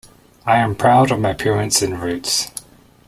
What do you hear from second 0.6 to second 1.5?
proud of my